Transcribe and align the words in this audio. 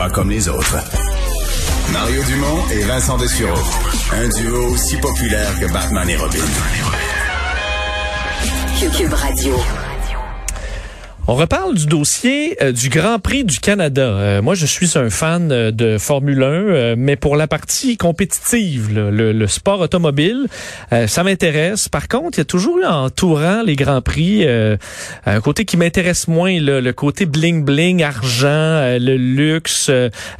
Pas 0.00 0.08
comme 0.08 0.30
les 0.30 0.48
autres. 0.48 0.78
Mario 1.92 2.22
Dumont 2.24 2.66
et 2.70 2.84
Vincent 2.84 3.18
Dessureau. 3.18 3.60
Un 4.12 4.28
duo 4.30 4.68
aussi 4.68 4.96
populaire 4.96 5.60
que 5.60 5.70
Batman 5.70 6.08
et 6.08 6.16
Robin. 6.16 6.38
Cube 8.96 9.12
Radio. 9.12 9.56
On 11.26 11.34
reparle 11.34 11.74
du 11.74 11.86
dossier 11.86 12.56
euh, 12.62 12.72
du 12.72 12.88
Grand 12.88 13.18
Prix 13.18 13.44
du 13.44 13.60
Canada. 13.60 14.02
Euh, 14.02 14.42
moi, 14.42 14.54
je 14.54 14.66
suis 14.66 14.96
un 14.96 15.10
fan 15.10 15.52
euh, 15.52 15.70
de 15.70 15.98
Formule 15.98 16.42
1, 16.42 16.96
mais 16.96 17.16
pour 17.16 17.36
la 17.36 17.46
partie 17.46 17.96
compétitive, 17.96 18.92
là, 18.92 19.10
le, 19.10 19.32
le, 19.32 19.46
sport 19.46 19.80
automobile, 19.80 20.46
ça 21.06 21.22
m'intéresse. 21.22 21.88
Par 21.88 22.08
contre, 22.08 22.38
il 22.38 22.40
y 22.40 22.42
a 22.42 22.44
toujours 22.44 22.78
eu 22.78 22.84
entourant 22.84 23.62
les 23.62 23.76
Grands 23.76 24.00
Prix 24.00 24.46
un 24.46 25.40
côté 25.40 25.64
qui 25.64 25.76
m'intéresse 25.76 26.28
moins, 26.28 26.58
là, 26.60 26.80
le 26.80 26.92
côté 26.92 27.26
bling-bling, 27.26 28.02
argent, 28.02 28.96
le 28.98 29.16
luxe, 29.16 29.90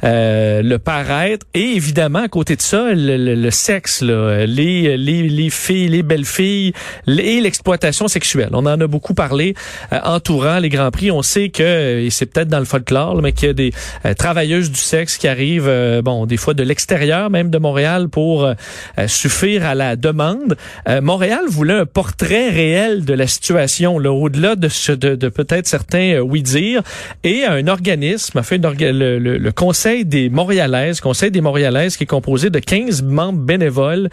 le 0.01 0.77
paraître, 0.77 1.45
et 1.53 1.75
évidemment, 1.75 2.23
à 2.23 2.27
côté 2.27 2.55
de 2.55 2.61
ça, 2.61 2.93
le, 2.93 3.35
le 3.35 3.51
sexe, 3.51 4.01
là, 4.01 4.45
les, 4.45 4.97
les, 4.97 5.27
les 5.27 5.49
filles, 5.49 5.89
les 5.89 6.03
belles 6.03 6.25
filles, 6.25 6.73
et 7.07 7.41
l'exploitation 7.41 8.07
sexuelle. 8.07 8.49
On 8.53 8.65
en 8.65 8.79
a 8.79 8.87
beaucoup 8.87 9.13
parlé 9.13 9.55
entourant 9.91 10.59
les 10.59 10.70
Prix, 10.91 11.11
on 11.11 11.21
sait 11.21 11.49
que, 11.49 11.99
et 11.99 12.09
c'est 12.09 12.25
peut-être 12.25 12.47
dans 12.47 12.59
le 12.59 12.65
folklore, 12.65 13.21
mais 13.21 13.31
qu'il 13.31 13.47
y 13.47 13.51
a 13.51 13.53
des 13.53 13.73
euh, 14.05 14.13
travailleuses 14.13 14.71
du 14.71 14.79
sexe 14.79 15.17
qui 15.17 15.27
arrivent, 15.27 15.67
euh, 15.67 16.01
bon, 16.01 16.25
des 16.25 16.37
fois 16.37 16.53
de 16.53 16.63
l'extérieur 16.63 17.29
même 17.29 17.49
de 17.49 17.57
Montréal 17.57 18.09
pour 18.09 18.45
euh, 18.45 18.53
suffire 19.07 19.65
à 19.65 19.75
la 19.75 19.95
demande. 19.95 20.55
Montréal 21.01 21.41
voulait 21.47 21.79
un 21.79 21.85
portrait 21.85 22.49
réel 22.49 23.05
de 23.05 23.13
la 23.13 23.27
situation, 23.27 23.99
là, 23.99 24.11
au-delà 24.11 24.55
de, 24.55 24.67
ce, 24.67 24.91
de, 24.91 25.15
de 25.15 25.29
peut-être 25.29 25.67
certains 25.67 26.19
oui 26.19 26.41
dire, 26.41 26.81
et 27.23 27.45
un 27.45 27.67
organisme 27.67 28.37
a 28.37 28.43
fait 28.43 28.57
le, 28.57 29.19
le, 29.19 29.37
le, 29.37 29.51
Conseil 29.51 30.05
des 30.05 30.29
Montréalaises, 30.29 31.01
Conseil 31.01 31.31
des 31.31 31.41
Montréalaises 31.41 31.97
qui 31.97 32.03
est 32.03 32.07
composé 32.07 32.49
de 32.49 32.59
15 32.59 33.03
membres 33.03 33.39
bénévoles 33.39 34.09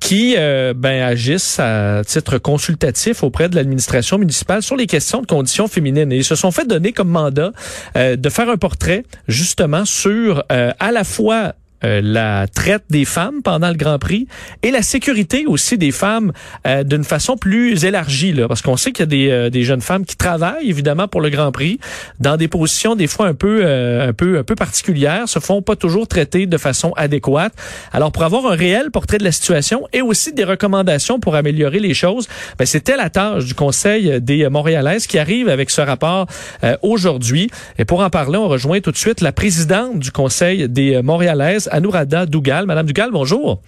qui 0.00 0.34
ben, 0.34 1.02
agissent 1.02 1.60
à 1.60 2.02
titre 2.04 2.38
consultatif 2.38 3.22
auprès 3.22 3.48
de 3.48 3.56
l'administration 3.56 4.18
municipale 4.18 4.62
sur 4.62 4.76
les 4.76 4.86
questions 4.86 5.20
de 5.20 5.26
conditions 5.26 5.68
féminines. 5.68 6.10
Et 6.12 6.16
ils 6.16 6.24
se 6.24 6.34
sont 6.34 6.50
fait 6.50 6.66
donner 6.66 6.92
comme 6.92 7.08
mandat 7.08 7.52
euh, 7.96 8.16
de 8.16 8.28
faire 8.28 8.48
un 8.48 8.56
portrait 8.56 9.04
justement 9.28 9.84
sur 9.84 10.44
euh, 10.50 10.72
à 10.78 10.92
la 10.92 11.04
fois 11.04 11.54
euh, 11.82 12.02
la 12.02 12.46
traite 12.46 12.84
des 12.90 13.06
femmes 13.06 13.40
pendant 13.42 13.68
le 13.68 13.74
Grand 13.74 13.98
Prix 13.98 14.26
et 14.62 14.70
la 14.70 14.82
sécurité 14.82 15.46
aussi 15.46 15.78
des 15.78 15.92
femmes 15.92 16.32
euh, 16.66 16.84
d'une 16.84 17.04
façon 17.04 17.38
plus 17.38 17.86
élargie 17.86 18.32
là, 18.32 18.48
parce 18.48 18.60
qu'on 18.60 18.76
sait 18.76 18.92
qu'il 18.92 19.02
y 19.02 19.04
a 19.04 19.06
des, 19.06 19.30
euh, 19.30 19.50
des, 19.50 19.62
jeunes 19.62 19.80
femmes 19.80 20.04
qui 20.04 20.16
travaillent 20.16 20.68
évidemment 20.68 21.08
pour 21.08 21.22
le 21.22 21.30
Grand 21.30 21.52
Prix 21.52 21.80
dans 22.18 22.36
des 22.36 22.48
positions 22.48 22.96
des 22.96 23.06
fois 23.06 23.28
un 23.28 23.34
peu 23.34 23.66
un 23.66 24.12
peu 24.12 24.38
un 24.38 24.42
peu 24.42 24.54
particulières, 24.54 25.26
se 25.28 25.38
font 25.38 25.62
pas 25.62 25.74
toujours 25.74 26.06
traiter 26.06 26.46
de 26.46 26.58
façon 26.58 26.92
adéquate. 26.96 27.54
Alors 27.92 28.12
pour 28.12 28.24
avoir 28.24 28.46
un 28.46 28.54
réel 28.54 28.90
portrait 28.90 29.18
de 29.18 29.24
la 29.24 29.32
situation 29.32 29.86
et 29.94 30.02
aussi 30.02 30.34
des 30.34 30.44
recommandations 30.44 31.18
pour 31.18 31.34
améliorer 31.34 31.78
les 31.78 31.94
choses, 31.94 32.28
ben, 32.58 32.66
c'était 32.66 32.96
la 32.96 33.08
tâche 33.08 33.46
du 33.46 33.54
Conseil 33.54 34.20
des 34.20 34.48
Montréalaises 34.50 35.06
qui 35.06 35.18
arrive 35.18 35.48
avec 35.48 35.70
ce 35.70 35.80
rapport 35.80 36.26
aujourd'hui. 36.82 37.50
Et 37.78 37.84
pour 37.84 38.00
en 38.00 38.10
parler, 38.10 38.36
on 38.36 38.48
rejoint 38.48 38.80
tout 38.80 38.92
de 38.92 38.96
suite 38.96 39.20
la 39.22 39.32
présidente 39.32 39.98
du 39.98 40.12
Conseil 40.12 40.68
des 40.68 41.00
Montréalaises 41.02 41.69
Anourada 41.70 42.26
Dougal. 42.26 42.66
Madame 42.66 42.86
Dougal, 42.86 43.10
bonjour. 43.10 43.60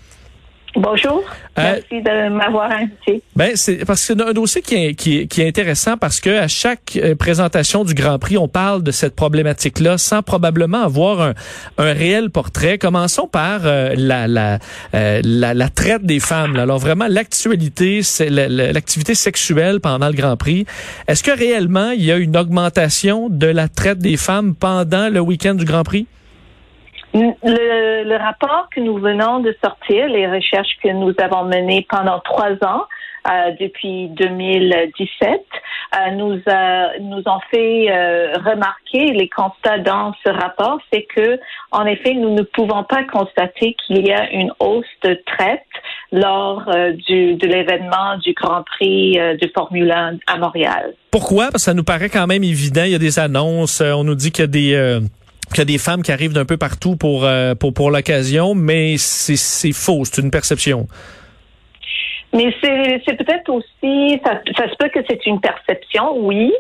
Bonjour. 0.74 1.22
Euh, 1.58 1.74
Merci 1.90 2.02
de 2.02 2.28
m'avoir 2.30 2.70
invité. 2.70 3.22
Ben 3.36 3.52
c'est 3.56 3.84
parce 3.84 4.00
que 4.00 4.14
c'est 4.14 4.22
un 4.22 4.32
dossier 4.32 4.62
qui 4.62 4.74
est, 4.76 4.94
qui, 4.94 5.18
est, 5.18 5.46
intéressant 5.46 5.98
parce 5.98 6.18
que 6.18 6.30
à 6.30 6.48
chaque 6.48 6.96
euh, 6.96 7.14
présentation 7.14 7.84
du 7.84 7.92
Grand 7.92 8.18
Prix, 8.18 8.38
on 8.38 8.48
parle 8.48 8.82
de 8.82 8.90
cette 8.90 9.14
problématique-là 9.14 9.98
sans 9.98 10.22
probablement 10.22 10.82
avoir 10.82 11.20
un, 11.20 11.34
un 11.76 11.92
réel 11.92 12.30
portrait. 12.30 12.78
Commençons 12.78 13.26
par 13.26 13.66
euh, 13.66 13.92
la, 13.96 14.26
la, 14.26 14.58
la, 14.92 15.54
la, 15.54 15.68
traite 15.68 16.04
des 16.04 16.20
femmes. 16.20 16.56
Alors 16.56 16.78
vraiment 16.78 17.06
l'actualité, 17.06 18.02
c'est 18.02 18.30
l'activité 18.30 19.14
sexuelle 19.14 19.80
pendant 19.80 20.08
le 20.08 20.14
Grand 20.14 20.38
Prix. 20.38 20.64
Est-ce 21.06 21.22
que 21.22 21.36
réellement 21.36 21.90
il 21.90 22.02
y 22.02 22.12
a 22.12 22.16
une 22.16 22.36
augmentation 22.36 23.28
de 23.28 23.46
la 23.46 23.68
traite 23.68 23.98
des 23.98 24.16
femmes 24.16 24.54
pendant 24.54 25.10
le 25.10 25.20
week-end 25.20 25.54
du 25.54 25.66
Grand 25.66 25.82
Prix? 25.82 26.06
Le, 27.14 28.04
le, 28.04 28.16
rapport 28.16 28.68
que 28.74 28.80
nous 28.80 28.96
venons 28.98 29.40
de 29.40 29.54
sortir, 29.62 30.08
les 30.08 30.26
recherches 30.26 30.78
que 30.82 30.88
nous 30.88 31.12
avons 31.18 31.44
menées 31.44 31.86
pendant 31.90 32.20
trois 32.20 32.52
ans, 32.64 32.84
euh, 33.28 33.52
depuis 33.60 34.08
2017, 34.08 35.44
euh, 35.94 36.10
nous, 36.12 36.40
nous 37.00 37.22
ont 37.26 37.40
fait 37.50 37.86
euh, 37.90 38.32
remarquer 38.44 39.12
les 39.12 39.28
constats 39.28 39.78
dans 39.78 40.12
ce 40.24 40.30
rapport, 40.30 40.80
c'est 40.92 41.06
que, 41.14 41.38
en 41.70 41.84
effet, 41.84 42.14
nous 42.14 42.34
ne 42.34 42.42
pouvons 42.42 42.82
pas 42.84 43.04
constater 43.04 43.76
qu'il 43.86 44.06
y 44.06 44.12
a 44.12 44.32
une 44.32 44.52
hausse 44.58 44.86
de 45.04 45.20
traite 45.26 45.60
lors 46.10 46.68
euh, 46.68 46.92
du, 46.92 47.34
de 47.34 47.46
l'événement 47.46 48.16
du 48.24 48.32
Grand 48.32 48.62
Prix 48.64 49.12
de 49.12 49.50
Formule 49.54 49.92
1 49.92 50.16
à 50.26 50.38
Montréal. 50.38 50.94
Pourquoi? 51.10 51.44
Parce 51.44 51.54
que 51.54 51.60
ça 51.60 51.74
nous 51.74 51.84
paraît 51.84 52.08
quand 52.08 52.26
même 52.26 52.42
évident. 52.42 52.84
Il 52.84 52.92
y 52.92 52.96
a 52.96 52.98
des 52.98 53.18
annonces. 53.18 53.82
On 53.82 54.02
nous 54.02 54.14
dit 54.14 54.32
qu'il 54.32 54.42
y 54.42 54.44
a 54.44 54.46
des 54.46 55.00
qu'il 55.52 55.60
y 55.60 55.62
a 55.62 55.72
des 55.72 55.78
femmes 55.78 56.02
qui 56.02 56.12
arrivent 56.12 56.32
d'un 56.32 56.44
peu 56.44 56.56
partout 56.56 56.96
pour, 56.96 57.24
euh, 57.24 57.54
pour, 57.54 57.72
pour 57.72 57.90
l'occasion, 57.90 58.54
mais 58.54 58.96
c'est 58.98 59.72
faux, 59.72 60.04
c'est 60.04 60.20
une 60.20 60.30
perception. 60.30 60.86
Mais 62.34 62.54
c'est 62.62 63.16
peut-être 63.18 63.50
aussi, 63.50 64.18
ça, 64.24 64.40
se 64.66 64.74
peut 64.78 64.88
que 64.88 65.00
c'est 65.06 65.26
une 65.26 65.38
perception, 65.38 66.16
oui, 66.16 66.50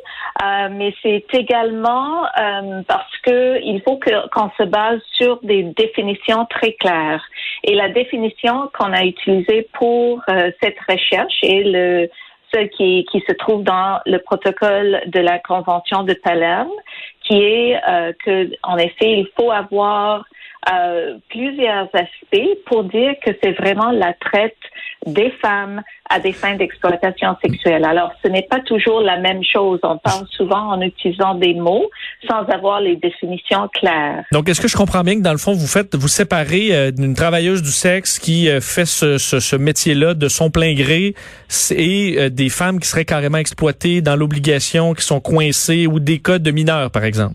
euh, 0.42 0.68
mais 0.70 0.94
c'est 1.02 1.24
également 1.32 2.24
euh, 2.24 2.82
parce 2.86 3.16
que 3.22 3.58
il 3.64 3.80
faut 3.82 3.98
qu'on 4.30 4.50
se 4.58 4.64
base 4.64 5.00
sur 5.14 5.40
des 5.42 5.62
définitions 5.62 6.44
très 6.50 6.74
claires. 6.74 7.24
Et 7.64 7.74
la 7.74 7.88
définition 7.88 8.70
qu'on 8.78 8.92
a 8.92 9.02
utilisée 9.04 9.66
pour 9.72 10.20
cette 10.60 10.78
recherche 10.86 11.38
est 11.42 11.62
le 11.64 12.10
qui, 12.76 13.06
qui 13.10 13.22
se 13.28 13.32
trouve 13.32 13.62
dans 13.64 14.00
le 14.06 14.18
protocole 14.18 15.02
de 15.06 15.20
la 15.20 15.38
Convention 15.38 16.02
de 16.02 16.14
Palerme, 16.14 16.70
qui 17.24 17.42
est 17.42 17.80
euh, 17.88 18.12
que, 18.24 18.50
en 18.62 18.76
effet, 18.78 19.20
il 19.20 19.28
faut 19.36 19.50
avoir 19.50 20.24
euh, 20.70 21.18
plusieurs 21.28 21.88
aspects 21.92 22.58
pour 22.66 22.84
dire 22.84 23.14
que 23.24 23.30
c'est 23.42 23.52
vraiment 23.52 23.90
la 23.90 24.12
traite 24.14 24.56
des 25.06 25.30
femmes 25.42 25.82
à 26.08 26.20
des 26.20 26.32
fins 26.32 26.54
d'exploitation 26.54 27.36
sexuelle. 27.44 27.84
Alors, 27.84 28.12
ce 28.22 28.28
n'est 28.28 28.46
pas 28.48 28.60
toujours 28.60 29.00
la 29.00 29.18
même 29.18 29.42
chose. 29.42 29.80
On 29.82 29.98
parle 29.98 30.26
souvent 30.36 30.72
en 30.72 30.80
utilisant 30.80 31.34
des 31.34 31.54
mots 31.54 31.90
sans 32.28 32.44
avoir 32.48 32.80
les 32.80 32.96
définitions 32.96 33.68
claires. 33.72 34.22
Donc, 34.32 34.48
est-ce 34.48 34.60
que 34.60 34.68
je 34.68 34.76
comprends 34.76 35.02
bien 35.02 35.16
que 35.16 35.22
dans 35.22 35.32
le 35.32 35.38
fond, 35.38 35.52
vous 35.52 35.66
faites, 35.66 35.96
vous 35.96 36.08
séparez 36.08 36.68
euh, 36.72 36.90
d'une 36.90 37.14
travailleuse 37.14 37.62
du 37.62 37.70
sexe 37.70 38.18
qui 38.18 38.48
euh, 38.48 38.60
fait 38.60 38.84
ce, 38.84 39.18
ce, 39.18 39.40
ce 39.40 39.56
métier-là 39.56 40.14
de 40.14 40.28
son 40.28 40.50
plein 40.50 40.74
gré 40.74 41.14
et 41.70 42.16
euh, 42.18 42.28
des 42.28 42.48
femmes 42.48 42.78
qui 42.78 42.88
seraient 42.88 43.04
carrément 43.04 43.38
exploitées 43.38 44.02
dans 44.02 44.16
l'obligation, 44.16 44.94
qui 44.94 45.04
sont 45.04 45.20
coincées 45.20 45.86
ou 45.86 45.98
des 45.98 46.20
cas 46.20 46.38
de 46.38 46.50
mineurs, 46.50 46.90
par 46.90 47.04
exemple? 47.04 47.34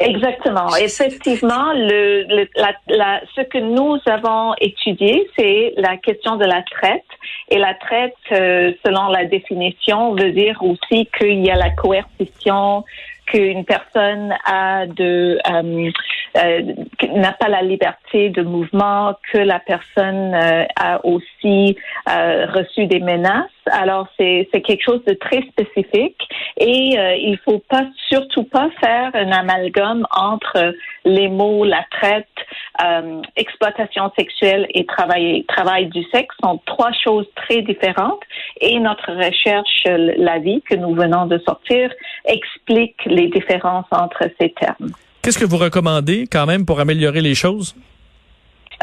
Exactement. 0.00 0.74
Effectivement, 0.76 1.72
le, 1.74 2.48
la, 2.56 2.72
la, 2.88 3.20
ce 3.36 3.42
que 3.42 3.58
nous 3.58 3.98
avons 4.06 4.54
étudié, 4.60 5.28
c'est 5.38 5.74
la 5.76 5.98
question 5.98 6.36
de 6.36 6.46
la 6.46 6.62
traite. 6.62 7.04
Et 7.50 7.58
la 7.58 7.74
traite, 7.74 8.14
euh, 8.32 8.72
selon 8.84 9.08
la 9.08 9.26
définition, 9.26 10.14
veut 10.14 10.32
dire 10.32 10.58
aussi 10.62 11.08
qu'il 11.18 11.44
y 11.44 11.50
a 11.50 11.56
la 11.56 11.70
coercition, 11.70 12.84
qu'une 13.30 13.64
personne 13.64 14.34
a 14.44 14.86
de 14.86 15.38
euh, 15.50 15.90
euh, 16.36 16.62
n'a 17.14 17.32
pas 17.32 17.48
la 17.48 17.62
liberté 17.62 18.30
de 18.30 18.42
mouvement, 18.42 19.14
que 19.32 19.38
la 19.38 19.60
personne 19.60 20.34
euh, 20.34 20.64
a 20.76 21.04
aussi 21.04 21.76
reçu 22.06 22.86
des 22.86 23.00
menaces. 23.00 23.50
Alors 23.66 24.08
c'est 24.18 24.46
quelque 24.52 24.82
chose 24.82 25.04
de 25.06 25.14
très 25.14 25.42
spécifique 25.42 26.20
et 26.56 26.96
il 27.18 27.38
faut 27.44 27.62
pas 27.68 27.86
surtout 28.08 28.44
pas 28.44 28.68
faire 28.80 29.10
un 29.14 29.30
amalgame 29.32 30.06
entre 30.10 30.74
les 31.04 31.28
mots 31.28 31.64
la 31.64 31.84
traite, 31.90 32.26
exploitation 33.36 34.10
sexuelle 34.16 34.66
et 34.74 34.86
travail 34.86 35.44
travail 35.48 35.86
du 35.86 36.02
sexe 36.12 36.34
sont 36.42 36.60
trois 36.66 36.92
choses 36.92 37.26
très 37.36 37.62
différentes 37.62 38.22
et 38.60 38.78
notre 38.78 39.12
recherche 39.12 39.84
la 39.86 40.38
vie 40.38 40.62
que 40.62 40.74
nous 40.74 40.94
venons 40.94 41.26
de 41.26 41.38
sortir 41.46 41.90
explique 42.24 42.96
les 43.06 43.28
différences 43.28 43.86
entre 43.90 44.24
ces 44.40 44.50
termes. 44.50 44.90
Qu'est-ce 45.22 45.38
que 45.38 45.44
vous 45.44 45.58
recommandez 45.58 46.26
quand 46.30 46.46
même 46.46 46.64
pour 46.64 46.80
améliorer 46.80 47.20
les 47.20 47.34
choses? 47.34 47.74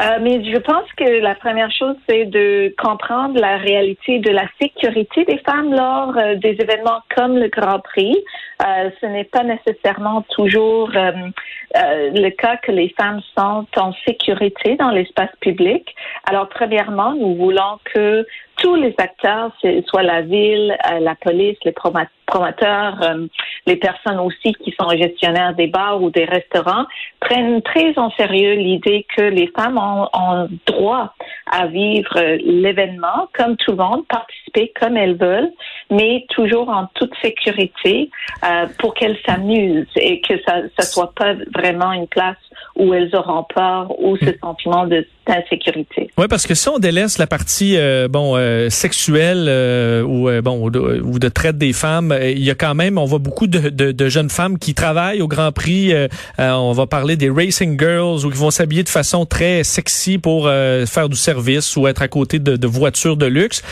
Euh, 0.00 0.18
mais 0.20 0.44
je 0.44 0.58
pense 0.58 0.90
que 0.96 1.20
la 1.20 1.34
première 1.34 1.72
chose, 1.72 1.96
c'est 2.08 2.24
de 2.26 2.72
comprendre 2.78 3.40
la 3.40 3.56
réalité 3.56 4.20
de 4.20 4.30
la 4.30 4.44
sécurité 4.60 5.24
des 5.24 5.38
femmes 5.38 5.74
lors 5.74 6.16
euh, 6.16 6.36
des 6.36 6.56
événements 6.60 7.02
comme 7.16 7.36
le 7.36 7.48
Grand 7.48 7.80
Prix. 7.80 8.16
Euh, 8.64 8.90
ce 9.00 9.06
n'est 9.06 9.24
pas 9.24 9.42
nécessairement 9.42 10.22
toujours 10.30 10.90
le 10.94 12.30
cas 12.30 12.56
que 12.58 12.70
les 12.70 12.94
femmes 12.96 13.20
sont 13.36 13.66
en 13.76 13.92
sécurité 14.06 14.76
dans 14.76 14.90
l'espace 14.90 15.34
public. 15.40 15.94
Alors, 16.28 16.48
premièrement, 16.48 17.14
nous 17.14 17.34
voulons 17.34 17.78
que 17.92 18.24
tous 18.58 18.74
les 18.74 18.94
acteurs, 18.98 19.52
soit 19.86 20.02
la 20.02 20.22
ville, 20.22 20.76
la 21.00 21.14
police, 21.14 21.56
les 21.64 21.72
promoteurs, 22.26 22.98
les 23.66 23.76
personnes 23.76 24.18
aussi 24.18 24.52
qui 24.54 24.74
sont 24.78 24.90
gestionnaires 24.90 25.54
des 25.54 25.68
bars 25.68 26.02
ou 26.02 26.10
des 26.10 26.24
restaurants, 26.24 26.84
prennent 27.20 27.62
très 27.62 27.98
en 27.98 28.10
sérieux 28.12 28.54
l'idée 28.54 29.06
que 29.16 29.22
les 29.22 29.48
femmes 29.56 29.78
ont, 29.78 30.08
ont 30.12 30.48
droit 30.66 31.14
à 31.50 31.66
vivre 31.66 32.20
l'événement 32.44 33.28
comme 33.32 33.56
tout 33.56 33.72
le 33.72 33.78
monde, 33.78 34.06
participer 34.08 34.72
comme 34.80 34.96
elles 34.96 35.16
veulent, 35.16 35.52
mais 35.90 36.26
toujours 36.30 36.68
en 36.68 36.86
toute 36.94 37.12
sécurité 37.22 38.10
euh, 38.44 38.66
pour 38.78 38.94
qu'elles 38.94 39.18
s'amusent 39.26 39.86
et 39.96 40.20
que 40.20 40.34
ça 40.46 40.62
ne 40.62 40.82
soit 40.82 41.12
pas 41.14 41.34
vraiment 41.54 41.92
une 41.92 42.06
place 42.06 42.36
où 42.76 42.92
elles 42.94 43.14
auront 43.14 43.44
peur 43.44 43.98
ou 44.00 44.16
ce 44.16 44.30
mm. 44.30 44.38
sentiment 44.42 44.86
de 44.86 45.06
Oui, 46.16 46.26
parce 46.28 46.46
que 46.46 46.54
si 46.54 46.68
on 46.68 46.78
délaisse 46.78 47.18
la 47.18 47.26
partie 47.26 47.76
euh, 47.76 48.08
bon 48.08 48.34
euh, 48.36 48.70
sexuelle 48.70 49.46
euh, 49.48 50.02
ou 50.02 50.30
bon 50.42 50.64
ou 50.64 50.70
de, 50.70 51.02
ou 51.04 51.18
de, 51.18 51.28
traite 51.28 51.58
des 51.58 51.72
femmes, 51.72 52.16
il 52.22 52.42
y 52.42 52.50
a 52.50 52.54
quand 52.54 52.74
même 52.74 52.98
on 52.98 53.04
voit 53.04 53.18
beaucoup 53.18 53.46
de, 53.46 53.68
de, 53.68 53.92
de 53.92 54.08
jeunes 54.08 54.30
femmes 54.30 54.58
qui 54.58 54.74
travaillent 54.74 55.20
au 55.20 55.28
Grand 55.28 55.52
Prix. 55.52 55.92
on 56.38 56.72
va 56.72 56.86
parler 56.86 57.16
des 57.16 57.30
racing 57.30 57.78
girls 57.78 58.24
ou 58.24 58.30
qui 58.30 58.38
vont 58.38 58.50
s'habiller 58.50 58.82
de 58.82 58.88
façon 58.88 59.26
très 59.26 59.64
sexy 59.64 60.18
pour 60.18 60.44
faire 60.44 61.08
du 61.08 61.16
service 61.16 61.76
ou 61.76 61.86
être 61.86 62.02
à 62.02 62.08
côté 62.08 62.38
de, 62.38 62.66
voitures 62.66 63.16
de 63.16 63.26
luxe. 63.26 63.62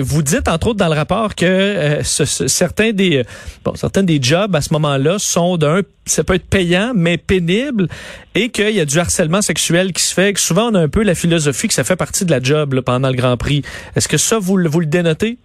vous 0.00 0.22
dites 0.22 0.48
entre 0.48 0.68
autres 0.68 0.78
dans 0.78 0.88
le 0.88 0.94
rapport 0.94 1.34
que 1.34 2.00
certains 2.02 2.92
des 2.92 3.22
bon 3.64 3.74
certains 3.74 4.02
des 4.02 4.18
jobs 4.20 4.54
à 4.54 4.60
ce 4.60 4.72
moment-là 4.74 5.18
sont 5.18 5.56
d'un 5.56 5.82
ça 6.08 6.24
peut 6.24 6.34
être 6.34 6.48
payant 6.48 6.92
mais 6.94 7.18
pénible 7.18 7.88
et 8.34 8.50
qu'il 8.50 8.70
y 8.70 8.80
a 8.80 8.84
du 8.84 8.98
harcèlement 8.98 9.42
sexuel 9.42 9.92
qui 9.92 10.02
se 10.02 10.14
fait. 10.14 10.36
Souvent, 10.38 10.57
a 10.58 10.78
un 10.78 10.88
peu 10.88 11.02
la 11.02 11.14
philosophie 11.14 11.68
que 11.68 11.74
ça 11.74 11.84
fait 11.84 11.96
partie 11.96 12.24
de 12.24 12.30
la 12.30 12.40
job 12.40 12.80
pendant 12.80 13.08
le 13.08 13.14
Grand 13.14 13.36
Prix. 13.36 13.62
Est-ce 13.96 14.08
que 14.08 14.16
ça, 14.16 14.38
vous, 14.38 14.56
le 14.56 14.86
dénotez? 14.86 15.38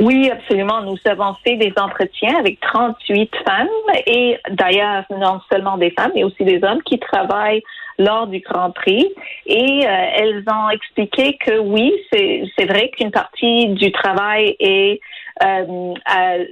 Oui, 0.00 0.30
absolument. 0.30 0.82
Nous 0.82 0.98
avons 1.06 1.34
fait 1.44 1.56
des 1.56 1.72
entretiens 1.76 2.38
avec 2.38 2.60
38 2.60 3.30
femmes 3.46 3.68
et 4.06 4.38
d'ailleurs, 4.50 5.04
non 5.10 5.40
seulement 5.50 5.78
des 5.78 5.90
femmes, 5.90 6.12
mais 6.14 6.24
aussi 6.24 6.44
des 6.44 6.60
hommes 6.62 6.82
qui 6.84 6.98
travaillent 6.98 7.62
lors 7.98 8.26
du 8.26 8.40
Grand 8.40 8.70
Prix. 8.72 9.08
Et 9.46 9.86
euh, 9.86 10.06
elles 10.16 10.44
ont 10.48 10.68
expliqué 10.70 11.38
que 11.38 11.58
oui, 11.58 11.92
c'est 12.12 12.66
vrai 12.66 12.90
qu'une 12.90 13.10
partie 13.10 13.68
du 13.68 13.90
travail 13.92 14.54
est 14.60 15.00
euh, 15.42 15.94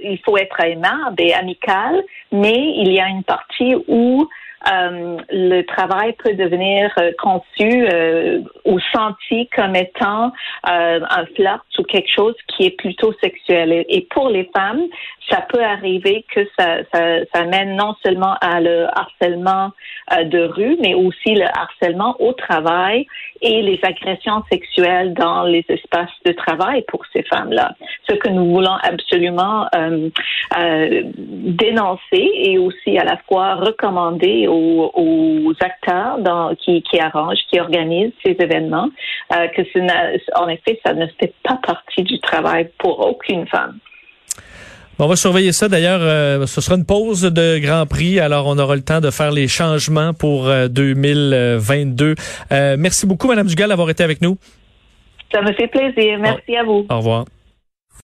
il 0.03 0.19
faut 0.23 0.37
être 0.37 0.59
aimable 0.59 1.15
et 1.17 1.33
amical, 1.33 2.03
mais 2.31 2.73
il 2.77 2.91
y 2.91 2.99
a 2.99 3.07
une 3.07 3.23
partie 3.23 3.75
où 3.87 4.27
euh, 4.71 5.17
le 5.29 5.61
travail 5.63 6.13
peut 6.23 6.33
devenir 6.33 6.91
euh, 6.99 7.11
conçu 7.19 7.87
euh, 7.93 8.39
ou 8.65 8.79
senti 8.93 9.47
comme 9.55 9.75
étant 9.75 10.31
un 10.63 11.25
flirt 11.35 11.63
ou 11.77 11.83
quelque 11.83 12.11
chose 12.11 12.35
qui 12.47 12.65
est 12.65 12.77
plutôt 12.77 13.13
sexuel. 13.21 13.85
Et, 13.89 14.07
pour 14.09 14.29
les 14.29 14.49
femmes, 14.55 14.81
ça 15.29 15.41
peut 15.49 15.63
arriver 15.63 16.25
que 16.33 16.41
ça, 16.57 16.77
ça, 16.93 17.25
ça 17.33 17.43
mène 17.45 17.75
non 17.75 17.95
seulement 18.03 18.35
à 18.41 18.59
le 18.61 18.87
harcèlement 18.87 19.71
de 20.11 20.43
rue, 20.47 20.77
mais 20.81 20.93
aussi 20.93 21.35
le 21.35 21.45
harcèlement 21.45 22.15
au 22.19 22.33
travail 22.33 23.05
et 23.41 23.61
les 23.61 23.79
agressions 23.83 24.43
sexuelles 24.51 25.13
dans 25.13 25.43
les 25.43 25.65
espaces 25.67 26.09
de 26.25 26.31
travail 26.31 26.83
pour 26.87 27.03
ces 27.13 27.23
femmes-là. 27.23 27.73
Ce 28.09 28.15
que 28.15 28.29
nous 28.29 28.53
voulons 28.53 28.77
absolument 28.83 29.67
dénoncer 31.17 32.31
et 32.33 32.57
aussi 32.57 32.97
à 32.97 33.03
la 33.03 33.17
fois 33.27 33.55
recommander 33.55 34.47
aux, 34.55 34.91
aux 34.93 35.53
acteurs 35.59 36.19
dans, 36.19 36.55
qui, 36.55 36.81
qui 36.83 36.99
arrangent, 36.99 37.39
qui 37.49 37.59
organisent 37.59 38.13
ces 38.23 38.35
événements, 38.39 38.89
euh, 39.33 39.47
que 39.49 39.61
en 40.35 40.47
effet, 40.47 40.79
ça 40.85 40.93
ne 40.93 41.05
fait 41.19 41.33
pas 41.43 41.59
partie 41.65 42.03
du 42.03 42.19
travail 42.19 42.69
pour 42.77 42.99
aucune 42.99 43.47
femme. 43.47 43.79
On 44.97 45.07
va 45.07 45.17
surveiller 45.17 45.51
ça. 45.51 45.67
D'ailleurs, 45.67 45.99
euh, 46.01 46.45
ce 46.45 46.61
sera 46.61 46.77
une 46.77 46.85
pause 46.85 47.21
de 47.21 47.59
Grand 47.59 47.85
Prix, 47.85 48.19
alors 48.19 48.47
on 48.47 48.57
aura 48.57 48.75
le 48.75 48.81
temps 48.81 49.01
de 49.01 49.11
faire 49.11 49.31
les 49.31 49.49
changements 49.49 50.13
pour 50.13 50.45
2022. 50.45 52.05
Euh, 52.05 52.15
euh, 52.53 52.75
merci 52.79 53.05
beaucoup, 53.05 53.27
Madame 53.27 53.47
Dugal, 53.47 53.69
d'avoir 53.69 53.89
été 53.89 54.03
avec 54.03 54.21
nous. 54.21 54.37
Ça 55.33 55.41
me 55.41 55.51
fait 55.51 55.67
plaisir. 55.67 56.17
Merci 56.19 56.55
à 56.55 56.63
vous. 56.63 56.85
Au 56.89 56.97
revoir. 56.97 57.25